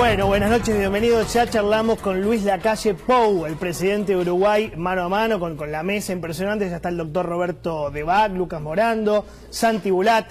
Bueno, 0.00 0.28
buenas 0.28 0.48
noches, 0.48 0.78
bienvenidos. 0.78 1.30
Ya 1.34 1.46
charlamos 1.46 1.98
con 1.98 2.22
Luis 2.22 2.42
Lacalle 2.42 2.94
Pou, 2.94 3.44
el 3.44 3.56
presidente 3.56 4.12
de 4.12 4.18
Uruguay, 4.18 4.72
mano 4.74 5.02
a 5.02 5.08
mano, 5.10 5.38
con, 5.38 5.58
con 5.58 5.70
la 5.70 5.82
mesa 5.82 6.14
impresionante. 6.14 6.70
Ya 6.70 6.76
está 6.76 6.88
el 6.88 6.96
doctor 6.96 7.26
Roberto 7.26 7.90
Debac, 7.90 8.32
Lucas 8.32 8.62
Morando, 8.62 9.26
Santi 9.50 9.90
Bulat. 9.90 10.24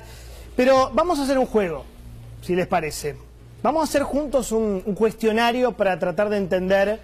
Pero 0.55 0.89
vamos 0.91 1.19
a 1.19 1.23
hacer 1.23 1.37
un 1.37 1.45
juego, 1.45 1.85
si 2.41 2.55
les 2.55 2.65
parece. 2.65 3.15
Vamos 3.61 3.81
a 3.81 3.83
hacer 3.83 4.01
juntos 4.01 4.51
un, 4.51 4.81
un 4.83 4.95
cuestionario 4.95 5.73
para 5.73 5.99
tratar 5.99 6.29
de 6.29 6.37
entender 6.37 6.99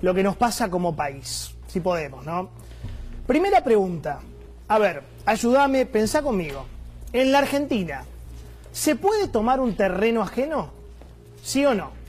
lo 0.00 0.14
que 0.14 0.22
nos 0.22 0.36
pasa 0.36 0.70
como 0.70 0.94
país, 0.94 1.52
si 1.66 1.80
podemos, 1.80 2.24
¿no? 2.24 2.48
Primera 3.26 3.64
pregunta. 3.64 4.20
A 4.68 4.78
ver, 4.78 5.02
ayúdame, 5.26 5.84
pensá 5.84 6.22
conmigo. 6.22 6.64
En 7.12 7.32
la 7.32 7.38
Argentina, 7.38 8.04
¿se 8.70 8.94
puede 8.94 9.26
tomar 9.26 9.58
un 9.58 9.74
terreno 9.74 10.22
ajeno? 10.22 10.70
¿Sí 11.42 11.66
o 11.66 11.74
no? 11.74 12.03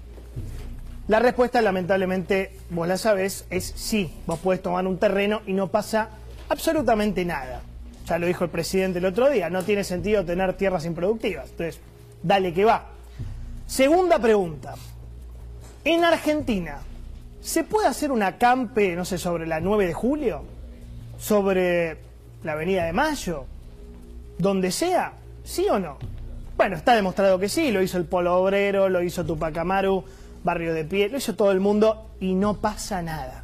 La 1.08 1.20
respuesta, 1.20 1.62
lamentablemente, 1.62 2.52
vos 2.72 2.88
la 2.88 2.98
sabés, 2.98 3.46
es 3.52 3.74
sí. 3.76 4.12
Vos 4.26 4.40
podés 4.40 4.62
tomar 4.62 4.88
un 4.88 4.98
terreno 4.98 5.42
y 5.46 5.54
no 5.54 5.68
pasa 5.68 6.10
absolutamente 6.50 7.24
nada. 7.26 7.62
Ya 8.08 8.18
lo 8.18 8.26
dijo 8.26 8.44
el 8.44 8.50
presidente 8.50 9.00
el 9.00 9.06
otro 9.06 9.30
día, 9.30 9.50
no 9.50 9.64
tiene 9.64 9.84
sentido 9.84 10.26
tener 10.26 10.54
tierras 10.54 10.86
improductivas. 10.86 11.50
Entonces, 11.52 11.80
dale 12.24 12.54
que 12.54 12.66
va. 12.66 12.88
Segunda 13.68 14.18
pregunta. 14.18 14.76
En 15.84 16.04
Argentina, 16.04 16.80
¿se 17.40 17.64
puede 17.64 17.88
hacer 17.88 18.12
un 18.12 18.24
acampe, 18.24 18.96
no 18.96 19.06
sé, 19.06 19.20
sobre 19.20 19.46
la 19.46 19.60
9 19.60 19.86
de 19.86 19.94
julio? 19.94 20.44
¿Sobre 21.20 21.98
la 22.44 22.54
Avenida 22.54 22.86
de 22.86 22.94
Mayo? 22.94 23.46
¿Donde 24.40 24.72
sea? 24.72 25.14
¿Sí 25.44 25.68
o 25.70 25.78
no? 25.78 25.98
Bueno, 26.58 26.78
está 26.78 26.96
demostrado 26.96 27.38
que 27.38 27.50
sí, 27.50 27.72
lo 27.72 27.82
hizo 27.84 28.00
el 28.00 28.06
Polo 28.06 28.36
Obrero, 28.38 28.90
lo 28.90 29.04
hizo 29.04 29.24
Tupac 29.24 29.56
Amaru 29.58 30.04
barrio 30.46 30.74
de 30.74 30.86
pie, 30.86 31.10
lo 31.10 31.18
hizo 31.18 31.36
todo 31.36 31.52
el 31.52 31.60
mundo 31.60 32.12
y 32.22 32.36
no 32.36 32.62
pasa 32.62 33.02
nada. 33.02 33.44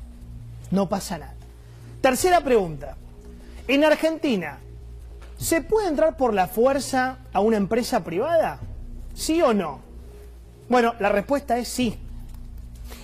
No 0.70 0.88
pasa 0.88 1.18
nada. 1.18 1.34
Tercera 2.00 2.40
pregunta. 2.42 2.96
En 3.68 3.84
Argentina, 3.84 4.60
¿se 5.38 5.62
puede 5.62 5.90
entrar 5.90 6.16
por 6.16 6.34
la 6.34 6.48
fuerza 6.48 7.18
a 7.34 7.42
una 7.42 7.58
empresa 7.58 8.04
privada? 8.04 8.60
¿Sí 9.14 9.42
o 9.42 9.54
no? 9.54 9.82
Bueno, 10.70 10.96
la 11.00 11.10
respuesta 11.10 11.58
es 11.58 11.68
sí. 11.68 12.00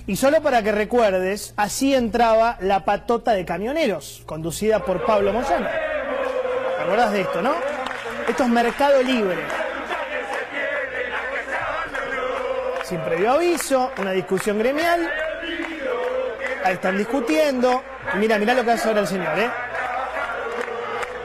Y 0.06 0.16
solo 0.16 0.42
para 0.42 0.64
que 0.64 0.72
recuerdes, 0.72 1.54
así 1.58 1.94
entraba 1.94 2.58
la 2.62 2.86
patota 2.86 3.34
de 3.34 3.44
camioneros, 3.44 4.24
conducida 4.26 4.86
por 4.86 5.06
Pablo 5.06 5.34
Moyano. 5.34 5.68
¿Te 6.78 6.84
acordás 6.84 7.12
de 7.12 7.22
esto, 7.22 7.42
no? 7.42 7.54
Esto 8.28 8.44
es 8.44 8.50
mercado 8.50 9.02
libre. 9.04 9.57
Sin 12.88 13.02
previo 13.02 13.34
aviso, 13.34 13.92
una 13.98 14.12
discusión 14.12 14.58
gremial. 14.58 15.10
Ahí 16.64 16.76
están 16.76 16.98
discutiendo. 16.98 17.82
Mira, 18.18 18.40
mira 18.40 18.54
lo 18.54 18.64
que 18.64 18.72
hace 18.72 18.88
ahora 18.88 19.02
el 19.02 19.08
señor, 19.08 19.38
¿eh? 19.38 19.50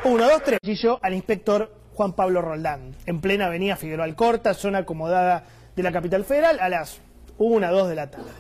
Uno, 0.03 0.29
dos, 0.29 0.43
tres. 0.43 0.59
Y 0.63 0.75
yo 0.75 0.99
al 1.03 1.15
inspector 1.15 1.73
Juan 1.95 2.15
Pablo 2.15 2.43
Roldán, 2.43 2.97
en 3.07 3.21
plena 3.21 3.47
avenida 3.47 3.77
Figueroa 3.77 4.07
Alcorta, 4.07 4.55
zona 4.55 4.79
acomodada 4.79 5.45
de 5.77 5.83
la 5.85 5.93
capital 5.93 6.25
federal, 6.25 6.59
a 6.59 6.69
las 6.69 6.99
una, 7.39 7.71
dos 7.71 7.89
de 7.89 7.95
la 7.95 8.11
tarde. 8.11 8.33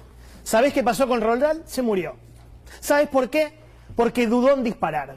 ¿Sabés 0.42 0.72
qué 0.72 0.82
pasó 0.82 1.06
con 1.06 1.20
Roldán? 1.20 1.62
Se 1.64 1.80
murió. 1.80 2.16
¿Sabes 2.80 3.08
por 3.08 3.30
qué? 3.30 3.52
Porque 3.94 4.26
dudó 4.26 4.54
en 4.54 4.64
disparar. 4.64 5.14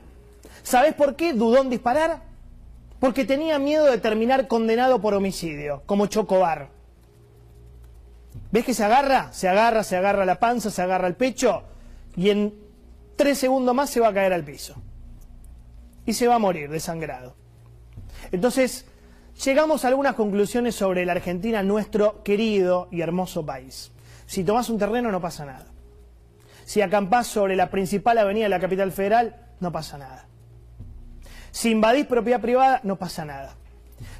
¿Sabes 0.62 0.94
por 0.94 1.16
qué 1.16 1.34
dudó 1.34 1.60
en 1.60 1.72
disparar? 1.72 2.22
Porque 3.00 3.26
tenía 3.26 3.58
miedo 3.58 3.86
de 3.86 3.98
terminar 3.98 4.48
condenado 4.48 5.02
por 5.02 5.16
homicidio, 5.16 5.82
como 5.88 6.06
Chocobar. 6.06 6.75
¿Ves 8.52 8.66
que 8.66 8.74
se 8.74 8.84
agarra? 8.84 9.32
Se 9.34 9.48
agarra, 9.48 9.84
se 9.84 9.98
agarra 9.98 10.26
la 10.26 10.40
panza, 10.40 10.70
se 10.70 10.82
agarra 10.82 11.08
el 11.08 11.16
pecho 11.16 11.64
y 12.16 12.30
en 12.30 12.54
tres 13.16 13.38
segundos 13.38 13.76
más 13.76 13.90
se 13.90 14.00
va 14.00 14.10
a 14.10 14.14
caer 14.14 14.34
al 14.34 14.44
piso. 14.44 14.76
Y 16.06 16.14
se 16.14 16.28
va 16.28 16.36
a 16.36 16.40
morir 16.40 16.70
desangrado. 16.70 17.36
Entonces, 18.32 18.86
llegamos 19.44 19.84
a 19.84 19.90
algunas 19.90 20.16
conclusiones 20.16 20.76
sobre 20.76 21.06
la 21.06 21.14
Argentina, 21.14 21.64
nuestro 21.64 22.24
querido 22.24 22.88
y 22.92 23.02
hermoso 23.02 23.46
país. 23.46 23.92
Si 24.26 24.44
tomás 24.44 24.70
un 24.70 24.78
terreno 24.78 25.12
no 25.12 25.22
pasa 25.22 25.46
nada. 25.46 25.68
Si 26.66 26.82
acampás 26.82 27.28
sobre 27.28 27.56
la 27.56 27.70
principal 27.70 28.18
avenida 28.18 28.46
de 28.46 28.50
la 28.50 28.60
capital 28.60 28.92
federal, 28.92 29.36
no 29.60 29.72
pasa 29.72 29.98
nada. 29.98 30.28
Si 31.52 31.72
invadís 31.72 32.06
propiedad 32.06 32.42
privada, 32.42 32.82
no 32.84 32.98
pasa 32.98 33.24
nada. 33.24 33.56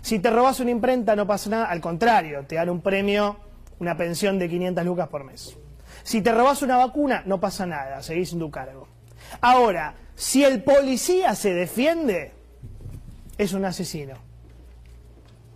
Si 0.02 0.20
te 0.20 0.30
robás 0.30 0.60
una 0.60 0.72
imprenta, 0.72 1.16
no 1.16 1.28
pasa 1.28 1.50
nada. 1.50 1.66
Al 1.66 1.82
contrario, 1.82 2.46
te 2.48 2.56
dan 2.56 2.70
un 2.70 2.82
premio 2.82 3.38
una 3.80 3.98
pensión 3.98 4.40
de 4.40 4.50
500 4.50 4.86
lucas 4.86 5.08
por 5.10 5.24
mes. 5.24 5.58
Si 6.04 6.22
te 6.22 6.32
robas 6.32 6.62
una 6.62 6.78
vacuna, 6.78 7.24
no 7.26 7.40
pasa 7.40 7.66
nada, 7.66 8.02
seguís 8.02 8.34
en 8.34 8.40
tu 8.40 8.52
cargo. 8.52 8.88
Ahora, 9.42 9.96
si 10.16 10.44
el 10.44 10.64
policía 10.64 11.36
se 11.36 11.54
defiende, 11.54 12.32
es 13.38 13.54
un 13.54 13.66
asesino. 13.66 14.16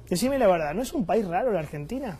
Decime 0.10 0.40
la 0.40 0.48
verdad, 0.48 0.74
¿no 0.74 0.82
es 0.82 0.94
un 0.94 1.06
país 1.06 1.26
raro 1.28 1.52
la 1.52 1.60
Argentina? 1.60 2.18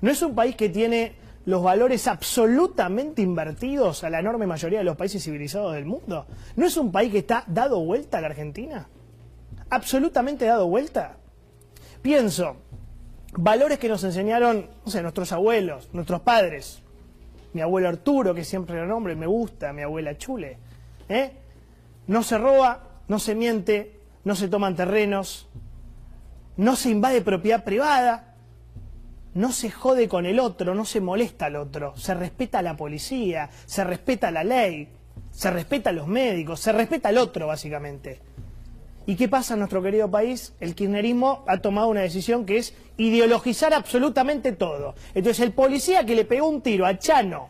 ¿No 0.00 0.10
es 0.10 0.20
un 0.22 0.34
país 0.34 0.56
que 0.56 0.68
tiene 0.68 1.14
los 1.44 1.62
valores 1.62 2.06
absolutamente 2.06 3.22
invertidos 3.22 4.04
a 4.04 4.10
la 4.10 4.20
enorme 4.20 4.46
mayoría 4.46 4.78
de 4.78 4.84
los 4.84 4.96
países 4.96 5.24
civilizados 5.24 5.74
del 5.74 5.86
mundo? 5.86 6.26
¿No 6.56 6.66
es 6.66 6.76
un 6.76 6.92
país 6.92 7.10
que 7.10 7.18
está 7.18 7.44
dado 7.46 7.80
vuelta 7.80 8.18
a 8.18 8.20
la 8.20 8.28
Argentina? 8.28 8.88
¿Absolutamente 9.70 10.44
dado 10.44 10.68
vuelta? 10.68 11.16
Pienso, 12.02 12.56
valores 13.32 13.78
que 13.78 13.88
nos 13.88 14.04
enseñaron, 14.04 14.68
nuestros 14.84 15.32
abuelos, 15.32 15.88
nuestros 15.92 16.20
padres. 16.20 16.82
Mi 17.52 17.60
abuelo 17.60 17.88
Arturo, 17.88 18.34
que 18.34 18.44
siempre 18.44 18.76
era 18.76 18.86
nombre, 18.86 19.14
me 19.14 19.26
gusta, 19.26 19.72
mi 19.72 19.82
abuela 19.82 20.16
Chule. 20.16 20.58
¿eh? 21.08 21.32
No 22.06 22.22
se 22.22 22.38
roba, 22.38 23.00
no 23.08 23.18
se 23.18 23.34
miente, 23.34 24.00
no 24.24 24.34
se 24.34 24.48
toman 24.48 24.76
terrenos, 24.76 25.48
no 26.56 26.76
se 26.76 26.90
invade 26.90 27.22
propiedad 27.22 27.64
privada, 27.64 28.36
no 29.34 29.52
se 29.52 29.70
jode 29.70 30.08
con 30.08 30.26
el 30.26 30.38
otro, 30.38 30.74
no 30.74 30.84
se 30.84 31.00
molesta 31.00 31.46
al 31.46 31.56
otro, 31.56 31.96
se 31.96 32.14
respeta 32.14 32.58
a 32.58 32.62
la 32.62 32.76
policía, 32.76 33.50
se 33.66 33.84
respeta 33.84 34.30
la 34.30 34.44
ley, 34.44 34.88
se 35.30 35.50
respeta 35.50 35.90
a 35.90 35.94
los 35.94 36.06
médicos, 36.06 36.60
se 36.60 36.72
respeta 36.72 37.08
al 37.08 37.18
otro, 37.18 37.46
básicamente. 37.46 38.20
¿Y 39.06 39.16
qué 39.16 39.28
pasa 39.28 39.54
en 39.54 39.60
nuestro 39.60 39.82
querido 39.82 40.10
país? 40.10 40.54
El 40.60 40.74
kirchnerismo 40.74 41.44
ha 41.48 41.58
tomado 41.58 41.88
una 41.88 42.02
decisión 42.02 42.46
que 42.46 42.58
es 42.58 42.74
ideologizar 42.96 43.74
absolutamente 43.74 44.52
todo. 44.52 44.94
Entonces 45.14 45.40
el 45.40 45.52
policía 45.52 46.06
que 46.06 46.14
le 46.14 46.24
pegó 46.24 46.48
un 46.48 46.62
tiro 46.62 46.86
a 46.86 46.98
Chano, 46.98 47.48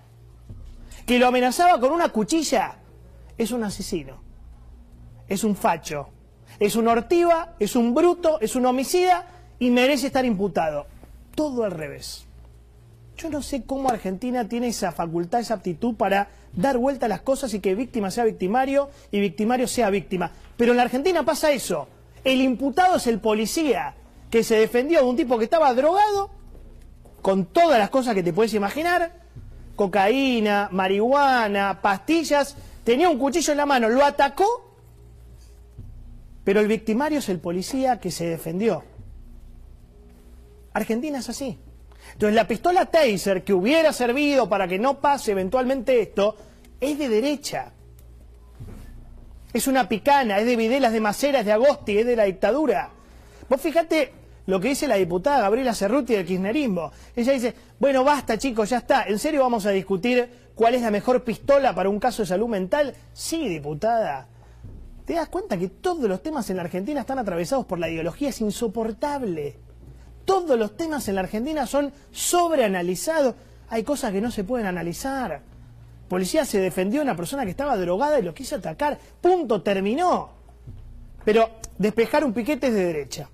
que 1.04 1.18
lo 1.18 1.26
amenazaba 1.26 1.78
con 1.78 1.92
una 1.92 2.08
cuchilla, 2.08 2.78
es 3.36 3.50
un 3.50 3.64
asesino, 3.64 4.22
es 5.28 5.44
un 5.44 5.54
facho, 5.54 6.08
es 6.58 6.76
un 6.76 6.88
ortiva, 6.88 7.54
es 7.58 7.76
un 7.76 7.92
bruto, 7.92 8.40
es 8.40 8.56
un 8.56 8.64
homicida 8.64 9.26
y 9.58 9.70
merece 9.70 10.06
estar 10.06 10.24
imputado. 10.24 10.86
Todo 11.34 11.64
al 11.64 11.72
revés. 11.72 12.26
Yo 13.16 13.28
no 13.30 13.42
sé 13.42 13.64
cómo 13.64 13.90
Argentina 13.90 14.48
tiene 14.48 14.68
esa 14.68 14.90
facultad, 14.90 15.40
esa 15.40 15.54
aptitud 15.54 15.94
para 15.94 16.28
dar 16.54 16.78
vuelta 16.78 17.06
a 17.06 17.08
las 17.08 17.22
cosas 17.22 17.52
y 17.54 17.60
que 17.60 17.74
víctima 17.74 18.10
sea 18.10 18.24
victimario 18.24 18.90
y 19.10 19.20
victimario 19.20 19.66
sea 19.66 19.90
víctima. 19.90 20.32
Pero 20.62 20.74
en 20.74 20.76
la 20.76 20.84
Argentina 20.84 21.24
pasa 21.24 21.50
eso. 21.50 21.88
El 22.22 22.40
imputado 22.40 22.94
es 22.94 23.08
el 23.08 23.18
policía 23.18 23.96
que 24.30 24.44
se 24.44 24.54
defendió 24.54 25.00
de 25.00 25.06
un 25.06 25.16
tipo 25.16 25.36
que 25.36 25.42
estaba 25.42 25.74
drogado 25.74 26.30
con 27.20 27.46
todas 27.46 27.80
las 27.80 27.90
cosas 27.90 28.14
que 28.14 28.22
te 28.22 28.32
puedes 28.32 28.54
imaginar, 28.54 29.24
cocaína, 29.74 30.68
marihuana, 30.70 31.82
pastillas, 31.82 32.54
tenía 32.84 33.08
un 33.08 33.18
cuchillo 33.18 33.50
en 33.50 33.56
la 33.56 33.66
mano, 33.66 33.88
lo 33.88 34.04
atacó, 34.04 34.76
pero 36.44 36.60
el 36.60 36.68
victimario 36.68 37.18
es 37.18 37.28
el 37.28 37.40
policía 37.40 37.98
que 37.98 38.12
se 38.12 38.26
defendió. 38.26 38.84
Argentina 40.74 41.18
es 41.18 41.28
así. 41.28 41.58
Entonces 42.12 42.36
la 42.36 42.46
pistola 42.46 42.86
Taser 42.86 43.42
que 43.42 43.52
hubiera 43.52 43.92
servido 43.92 44.48
para 44.48 44.68
que 44.68 44.78
no 44.78 45.00
pase 45.00 45.32
eventualmente 45.32 46.00
esto, 46.00 46.36
es 46.80 46.96
de 47.00 47.08
derecha. 47.08 47.72
Es 49.52 49.66
una 49.66 49.88
picana, 49.88 50.38
es 50.38 50.46
de 50.46 50.56
Videlas 50.56 50.92
de 50.92 51.00
Maceras, 51.00 51.44
de 51.44 51.52
Agosti, 51.52 51.98
es 51.98 52.06
de 52.06 52.16
la 52.16 52.24
dictadura. 52.24 52.90
Vos 53.48 53.60
fíjate 53.60 54.12
lo 54.46 54.58
que 54.60 54.68
dice 54.68 54.88
la 54.88 54.96
diputada 54.96 55.42
Gabriela 55.42 55.74
Cerruti 55.74 56.14
del 56.14 56.26
kirchnerismo. 56.26 56.90
Ella 57.14 57.32
dice, 57.32 57.54
bueno, 57.78 58.02
basta 58.02 58.38
chicos, 58.38 58.70
ya 58.70 58.78
está, 58.78 59.04
¿en 59.04 59.18
serio 59.18 59.42
vamos 59.42 59.66
a 59.66 59.70
discutir 59.70 60.28
cuál 60.54 60.74
es 60.74 60.82
la 60.82 60.90
mejor 60.90 61.22
pistola 61.22 61.74
para 61.74 61.90
un 61.90 62.00
caso 62.00 62.22
de 62.22 62.28
salud 62.28 62.48
mental? 62.48 62.94
Sí, 63.12 63.48
diputada. 63.48 64.26
¿Te 65.04 65.14
das 65.14 65.28
cuenta 65.28 65.58
que 65.58 65.68
todos 65.68 66.08
los 66.08 66.22
temas 66.22 66.48
en 66.48 66.56
la 66.56 66.62
Argentina 66.62 67.00
están 67.00 67.18
atravesados 67.18 67.66
por 67.66 67.78
la 67.78 67.90
ideología? 67.90 68.30
Es 68.30 68.40
insoportable. 68.40 69.58
Todos 70.24 70.58
los 70.58 70.76
temas 70.76 71.08
en 71.08 71.16
la 71.16 71.22
Argentina 71.22 71.66
son 71.66 71.92
sobreanalizados. 72.10 73.34
Hay 73.68 73.82
cosas 73.82 74.12
que 74.12 74.20
no 74.20 74.30
se 74.30 74.44
pueden 74.44 74.66
analizar. 74.66 75.42
Policía 76.12 76.44
se 76.44 76.60
defendió 76.60 77.00
a 77.00 77.04
una 77.04 77.16
persona 77.16 77.46
que 77.46 77.52
estaba 77.52 77.74
drogada 77.74 78.18
y 78.18 78.22
lo 78.22 78.34
quiso 78.34 78.56
atacar. 78.56 78.98
Punto, 79.22 79.62
terminó. 79.62 80.28
Pero 81.24 81.48
despejar 81.78 82.22
un 82.22 82.34
piquete 82.34 82.66
es 82.66 82.74
de 82.74 82.84
derecha. 82.84 83.30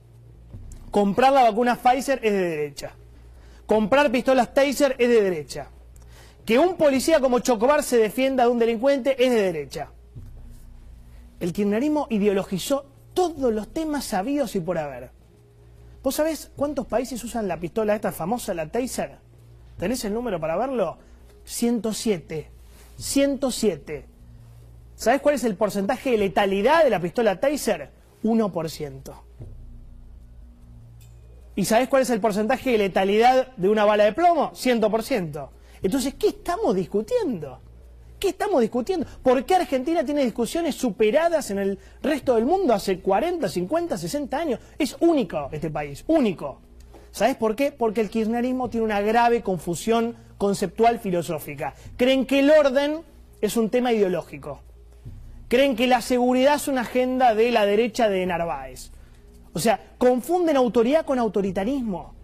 Comprar 0.92 1.32
la 1.32 1.42
vacuna 1.42 1.74
Pfizer 1.74 2.20
es 2.22 2.32
de 2.32 2.40
derecha. 2.40 2.92
Comprar 3.66 4.12
pistolas 4.12 4.54
Taser 4.54 4.94
es 4.96 5.08
de 5.08 5.22
derecha. 5.22 5.66
Que 6.46 6.56
un 6.60 6.76
policía 6.76 7.18
como 7.18 7.40
Chocobar 7.40 7.82
se 7.82 7.96
defienda 7.96 8.44
de 8.44 8.50
un 8.50 8.60
delincuente 8.60 9.24
es 9.24 9.32
de 9.32 9.42
derecha. 9.42 9.90
El 11.40 11.52
kirchnerismo 11.52 12.06
ideologizó 12.10 12.86
todos 13.12 13.52
los 13.52 13.74
temas 13.74 14.04
sabidos 14.04 14.54
y 14.54 14.60
por 14.60 14.78
haber. 14.78 15.10
¿Vos 16.00 16.14
sabés 16.14 16.52
cuántos 16.54 16.86
países 16.86 17.24
usan 17.24 17.48
la 17.48 17.58
pistola 17.58 17.96
esta 17.96 18.12
famosa, 18.12 18.54
la 18.54 18.70
Taser? 18.70 19.16
¿Tenés 19.78 20.04
el 20.04 20.14
número 20.14 20.38
para 20.38 20.56
verlo? 20.56 20.96
107. 21.42 22.57
107. 22.98 24.06
¿Sabés 24.94 25.20
cuál 25.20 25.36
es 25.36 25.44
el 25.44 25.56
porcentaje 25.56 26.10
de 26.10 26.18
letalidad 26.18 26.84
de 26.84 26.90
la 26.90 27.00
pistola 27.00 27.40
Taser? 27.40 27.90
1%. 28.24 29.22
¿Y 31.54 31.64
sabés 31.64 31.88
cuál 31.88 32.02
es 32.02 32.10
el 32.10 32.20
porcentaje 32.20 32.72
de 32.72 32.78
letalidad 32.78 33.56
de 33.56 33.68
una 33.68 33.84
bala 33.84 34.04
de 34.04 34.12
plomo? 34.12 34.52
100%. 34.52 35.48
Entonces, 35.82 36.14
¿qué 36.14 36.28
estamos 36.28 36.74
discutiendo? 36.74 37.60
¿Qué 38.18 38.30
estamos 38.30 38.60
discutiendo? 38.60 39.06
¿Por 39.22 39.44
qué 39.44 39.54
Argentina 39.54 40.04
tiene 40.04 40.24
discusiones 40.24 40.74
superadas 40.74 41.52
en 41.52 41.58
el 41.58 41.78
resto 42.02 42.34
del 42.34 42.44
mundo 42.44 42.74
hace 42.74 43.00
40, 43.00 43.48
50, 43.48 43.96
60 43.96 44.36
años? 44.36 44.60
Es 44.76 44.96
único 45.00 45.48
este 45.52 45.70
país, 45.70 46.04
único. 46.08 46.60
¿Sabes 47.12 47.36
por 47.36 47.54
qué? 47.54 47.70
Porque 47.70 48.00
el 48.00 48.10
kirchnerismo 48.10 48.70
tiene 48.70 48.84
una 48.84 49.00
grave 49.00 49.42
confusión 49.42 50.16
conceptual 50.38 51.00
filosófica. 51.00 51.74
Creen 51.96 52.24
que 52.24 52.38
el 52.38 52.50
orden 52.50 53.02
es 53.40 53.56
un 53.56 53.68
tema 53.68 53.92
ideológico. 53.92 54.62
Creen 55.48 55.76
que 55.76 55.86
la 55.86 56.00
seguridad 56.00 56.54
es 56.54 56.68
una 56.68 56.82
agenda 56.82 57.34
de 57.34 57.50
la 57.50 57.66
derecha 57.66 58.08
de 58.08 58.24
Narváez. 58.24 58.92
O 59.52 59.58
sea, 59.58 59.80
confunden 59.98 60.56
autoridad 60.56 61.04
con 61.04 61.18
autoritarismo. 61.18 62.14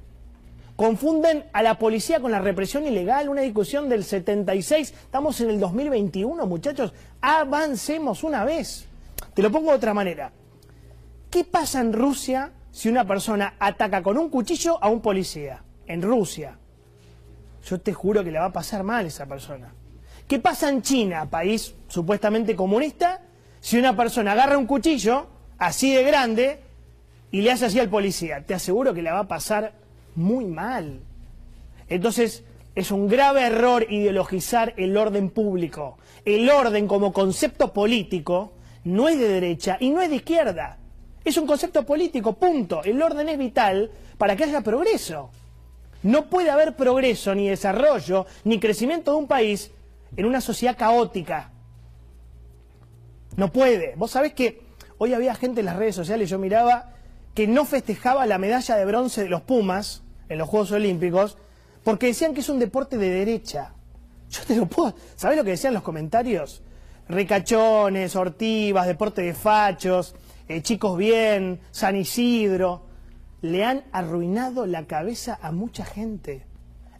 Confunden 0.77 1.45
a 1.53 1.63
la 1.63 1.79
policía 1.79 2.21
con 2.21 2.33
la 2.33 2.41
represión 2.41 2.85
ilegal, 2.85 3.29
una 3.29 3.43
discusión 3.43 3.89
del 3.89 4.05
76. 4.05 4.91
Estamos 4.91 5.41
en 5.41 5.51
el 5.51 5.61
2021, 5.61 6.47
muchachos. 6.47 6.93
Avancemos 7.21 8.25
una 8.25 8.45
vez. 8.45 8.87
Te 9.35 9.43
lo 9.43 9.51
pongo 9.51 9.71
de 9.71 9.77
otra 9.77 9.95
manera. 9.95 10.33
¿Qué 11.31 11.45
pasa 11.45 11.81
en 11.81 11.93
Rusia 11.93 12.53
si 12.71 12.89
una 12.89 13.07
persona 13.07 13.55
ataca 13.59 14.03
con 14.03 14.19
un 14.19 14.29
cuchillo 14.29 14.83
a 14.83 14.89
un 14.89 15.01
policía? 15.01 15.63
En 15.87 16.03
Rusia. 16.03 16.59
Yo 17.67 17.81
te 17.81 17.93
juro 17.93 18.23
que 18.23 18.31
le 18.31 18.39
va 18.39 18.47
a 18.47 18.53
pasar 18.53 18.83
mal 18.83 19.07
esa 19.07 19.27
persona. 19.27 19.73
¿Qué 20.29 20.39
pasa 20.39 20.69
en 20.69 20.83
China, 20.83 21.29
país 21.29 21.75
supuestamente 21.89 22.57
comunista, 22.57 23.23
si 23.61 23.79
una 23.79 23.97
persona 23.97 24.33
agarra 24.33 24.59
un 24.59 24.67
cuchillo 24.67 25.27
así 25.59 25.95
de 25.95 26.03
grande 26.03 26.61
y 27.31 27.41
le 27.43 27.53
hace 27.53 27.67
así 27.67 27.81
al 27.81 27.89
policía? 27.89 28.45
Te 28.45 28.55
aseguro 28.55 28.93
que 28.93 29.03
le 29.03 29.11
va 29.11 29.21
a 29.21 29.29
pasar 29.29 29.73
muy 30.15 30.45
mal. 30.45 31.01
Entonces, 31.89 32.45
es 32.75 32.91
un 32.91 33.09
grave 33.09 33.43
error 33.43 33.87
ideologizar 33.89 34.75
el 34.77 34.97
orden 34.97 35.31
público. 35.31 35.99
El 36.25 36.49
orden 36.51 36.87
como 36.87 37.13
concepto 37.13 37.73
político 37.73 38.53
no 38.85 39.09
es 39.09 39.19
de 39.19 39.29
derecha 39.29 39.77
y 39.81 39.91
no 39.91 40.03
es 40.03 40.11
de 40.11 40.17
izquierda. 40.17 40.79
Es 41.25 41.37
un 41.39 41.47
concepto 41.47 41.87
político, 41.87 42.35
punto. 42.35 42.83
El 42.83 43.01
orden 43.01 43.29
es 43.29 43.39
vital 43.39 43.91
para 44.19 44.37
que 44.37 44.45
haya 44.45 44.61
progreso. 44.61 45.31
No 46.05 46.27
puede 46.27 46.51
haber 46.51 46.77
progreso, 46.77 47.35
ni 47.35 47.49
desarrollo, 47.49 48.27
ni 48.45 48.61
crecimiento 48.61 49.13
de 49.13 49.17
un 49.17 49.27
país 49.27 49.71
en 50.17 50.27
una 50.27 50.43
sociedad 50.43 50.77
caótica. 50.77 51.51
No 53.37 53.51
puede. 53.51 53.95
Vos 53.97 54.11
sabés 54.11 54.35
que 54.35 54.63
hoy 54.99 55.15
había 55.15 55.35
gente 55.35 55.61
en 55.61 55.67
las 55.67 55.77
redes 55.77 55.97
sociales, 55.97 56.29
yo 56.29 56.39
miraba, 56.39 56.93
que 57.33 57.47
no 57.47 57.65
festejaba 57.65 58.27
la 58.27 58.37
medalla 58.37 58.77
de 58.77 58.85
bronce 58.85 59.23
de 59.23 59.31
los 59.31 59.41
Pumas 59.41 60.03
en 60.29 60.37
los 60.37 60.47
Juegos 60.47 60.73
Olímpicos, 60.73 61.39
porque 61.83 62.09
decían 62.09 62.35
que 62.35 62.41
es 62.41 62.51
un 62.51 62.59
deporte 62.59 62.99
de 62.99 63.09
derecha. 63.09 63.73
Yo 64.29 64.43
te 64.47 64.57
lo 64.57 64.67
puedo. 64.67 64.95
¿Sabés 65.17 65.39
lo 65.39 65.45
que 65.45 65.53
decían 65.53 65.73
los 65.73 65.83
comentarios? 65.83 66.63
Ricachones, 67.09 68.15
ortivas, 68.15 68.87
deporte 68.87 69.23
de 69.23 69.33
fachos, 69.33 70.15
eh, 70.49 70.61
chicos 70.61 70.99
bien, 70.99 71.61
San 71.71 71.97
Isidro. 71.97 72.83
Le 73.45 73.63
han 73.63 73.85
arruinado 73.93 74.65
la 74.65 74.87
cabeza 74.87 75.39
a 75.43 75.53
mucha 75.53 75.85
gente. 75.85 76.47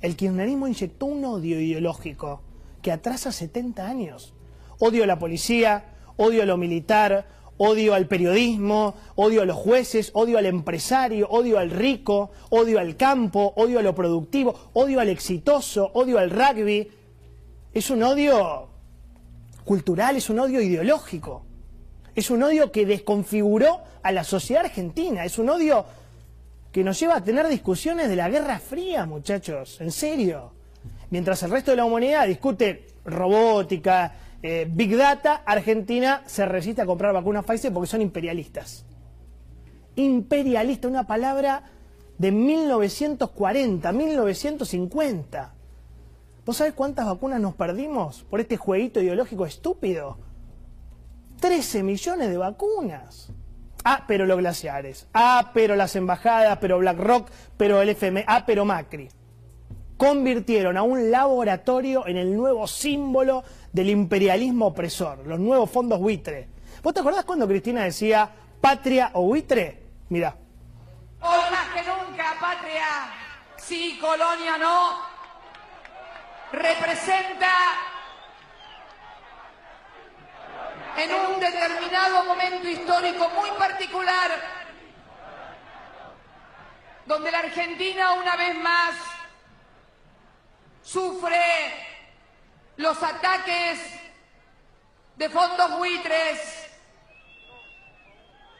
El 0.03 0.15
kirchnerismo 0.15 0.69
inyectó 0.69 1.07
un 1.07 1.25
odio 1.25 1.59
ideológico 1.59 2.43
que 2.83 2.93
atrasa 2.93 3.33
70 3.33 3.89
años. 3.89 4.35
Odio 4.79 5.05
a 5.05 5.07
la 5.07 5.19
policía, 5.19 5.85
odio 6.19 6.43
a 6.43 6.45
lo 6.45 6.59
militar, 6.59 7.27
odio 7.57 7.95
al 7.95 8.09
periodismo, 8.09 8.95
odio 9.15 9.41
a 9.41 9.47
los 9.47 9.57
jueces, 9.57 10.11
odio 10.13 10.37
al 10.37 10.45
empresario, 10.45 11.29
odio 11.31 11.59
al 11.59 11.71
rico, 11.71 12.31
odio 12.51 12.79
al 12.79 12.99
campo, 12.99 13.55
odio 13.57 13.79
a 13.79 13.83
lo 13.83 13.95
productivo, 13.95 14.55
odio 14.75 15.01
al 15.01 15.09
exitoso, 15.09 15.93
odio 15.95 16.19
al 16.19 16.29
rugby. 16.29 16.91
Es 17.73 17.89
un 17.89 18.03
odio 18.03 18.69
cultural, 19.65 20.17
es 20.17 20.29
un 20.29 20.41
odio 20.41 20.61
ideológico. 20.61 21.47
Es 22.15 22.29
un 22.29 22.43
odio 22.43 22.71
que 22.71 22.85
desconfiguró 22.85 23.81
a 24.03 24.13
la 24.13 24.25
sociedad 24.25 24.67
argentina, 24.67 25.25
es 25.25 25.39
un 25.39 25.49
odio 25.49 25.87
que 26.75 26.83
nos 26.83 26.99
lleva 26.99 27.15
a 27.15 27.23
tener 27.23 27.47
discusiones 27.47 28.09
de 28.09 28.17
la 28.17 28.29
Guerra 28.29 28.59
Fría, 28.59 29.07
muchachos, 29.07 29.81
en 29.81 29.93
serio. 29.93 30.51
Mientras 31.09 31.41
el 31.45 31.53
resto 31.53 31.71
de 31.71 31.77
la 31.77 31.85
humanidad 31.85 32.27
discute 32.27 32.89
robótica, 33.05 34.13
eh, 34.43 34.67
Big 34.69 34.97
Data, 34.97 35.45
Argentina 35.47 36.25
se 36.27 36.45
resiste 36.45 36.83
a 36.83 36.87
comprar 36.87 37.15
vacunas 37.15 37.45
Pfizer 37.45 37.73
porque 37.73 37.87
son 37.87 38.03
imperialistas. 38.03 38.85
Imperialista, 39.95 40.89
una 40.89 41.07
palabra 41.07 41.63
de 42.19 42.33
1940, 42.33 43.93
1950. 43.93 45.55
¿Vos 46.45 46.57
sabés 46.57 46.75
cuántas 46.75 47.07
vacunas 47.07 47.41
nos 47.41 47.55
perdimos 47.55 48.25
por 48.25 48.41
este 48.41 48.57
jueguito 48.57 49.01
ideológico 49.01 49.47
estúpido? 49.47 50.19
13 51.39 51.85
millones 51.85 52.31
de 52.31 52.37
vacunas. 52.37 53.31
Ah, 53.85 54.05
pero 54.07 54.27
los 54.27 54.39
glaciares. 54.39 55.07
Ah, 55.13 55.51
pero 55.53 55.77
las 55.77 55.95
embajadas, 55.95 56.59
pero 56.61 56.79
BlackRock, 56.79 57.31
pero 57.57 57.83
el 57.83 57.91
FMI. 57.91 58.25
Ah, 58.27 58.45
pero 58.47 58.65
Macri 58.65 59.09
convirtieron 59.97 60.77
a 60.77 60.83
un 60.83 61.11
laboratorio 61.11 62.07
en 62.07 62.17
el 62.17 62.37
nuevo 62.37 62.67
símbolo 62.67 63.45
del 63.73 63.91
imperialismo 63.91 64.67
opresor, 64.67 65.27
los 65.27 65.39
nuevos 65.39 65.71
fondos 65.71 65.99
buitre. 66.01 66.49
¿Vos 66.83 66.93
te 66.93 67.01
acordás 67.01 67.25
cuando 67.25 67.47
Cristina 67.47 67.85
decía 67.85 68.29
patria 68.61 69.11
o 69.15 69.23
buitre? 69.23 69.83
Mira. 70.09 70.37
Hoy 71.21 71.51
más 71.51 71.69
que 71.75 71.83
nunca, 71.89 72.35
patria, 72.41 72.87
sí, 73.57 73.99
colonia 74.01 74.59
no, 74.59 74.99
representa 76.53 77.49
en 80.97 81.13
un 81.13 81.41
determinado 81.41 82.25
momento 82.25 82.69
histórico 82.69 83.29
muy 83.31 83.51
particular, 83.59 84.31
donde 87.07 87.31
la 87.31 87.39
Argentina 87.39 88.13
una 88.15 88.37
vez 88.37 88.55
más 88.57 88.95
sufre 90.83 91.37
los 92.77 93.03
ataques 93.03 93.81
de 95.17 95.29
fondos 95.29 95.79
buitres 95.79 96.71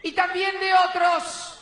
y 0.03 0.13
también 0.13 0.53
de 0.61 0.73
otros. 0.89 1.59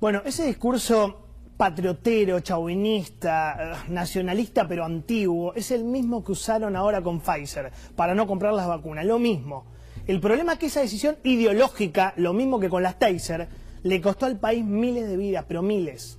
Bueno, 0.00 0.22
ese 0.24 0.46
discurso 0.46 1.28
patriotero, 1.56 2.38
chauvinista, 2.40 3.56
eh, 3.58 3.90
nacionalista 3.90 4.66
pero 4.68 4.84
antiguo, 4.84 5.52
es 5.54 5.72
el 5.72 5.84
mismo 5.84 6.24
que 6.24 6.32
usaron 6.32 6.76
ahora 6.76 7.02
con 7.02 7.20
Pfizer 7.20 7.72
para 7.96 8.14
no 8.14 8.26
comprar 8.26 8.52
las 8.52 8.68
vacunas, 8.68 9.04
lo 9.04 9.18
mismo. 9.18 9.77
El 10.08 10.20
problema 10.20 10.54
es 10.54 10.58
que 10.58 10.66
esa 10.66 10.80
decisión 10.80 11.18
ideológica, 11.22 12.14
lo 12.16 12.32
mismo 12.32 12.58
que 12.58 12.70
con 12.70 12.82
las 12.82 12.98
Taser, 12.98 13.46
le 13.82 14.00
costó 14.00 14.24
al 14.24 14.38
país 14.38 14.64
miles 14.64 15.06
de 15.06 15.18
vidas, 15.18 15.44
pero 15.46 15.60
miles. 15.60 16.18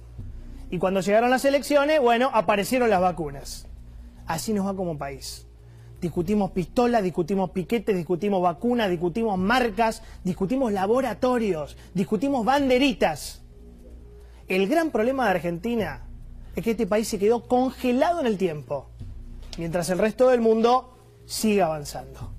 Y 0.69 0.77
cuando 0.77 1.01
llegaron 1.01 1.31
las 1.31 1.43
elecciones, 1.43 1.99
bueno, 1.99 2.29
aparecieron 2.31 2.91
las 2.91 3.01
vacunas. 3.01 3.67
Así 4.27 4.53
nos 4.53 4.67
va 4.67 4.75
como 4.75 4.99
país. 4.99 5.47
Discutimos 5.99 6.51
pistolas, 6.51 7.01
discutimos 7.01 7.49
piquetes, 7.49 7.97
discutimos 7.97 8.43
vacunas, 8.43 8.91
discutimos 8.91 9.39
marcas, 9.39 10.03
discutimos 10.23 10.71
laboratorios, 10.71 11.75
discutimos 11.95 12.45
banderitas. 12.45 13.41
El 14.47 14.67
gran 14.67 14.91
problema 14.91 15.23
de 15.25 15.31
Argentina 15.31 16.05
es 16.55 16.63
que 16.63 16.71
este 16.71 16.85
país 16.85 17.07
se 17.07 17.17
quedó 17.17 17.47
congelado 17.47 18.19
en 18.19 18.27
el 18.27 18.37
tiempo, 18.37 18.91
mientras 19.57 19.89
el 19.89 19.97
resto 19.97 20.29
del 20.29 20.41
mundo 20.41 20.95
sigue 21.25 21.63
avanzando. 21.63 22.38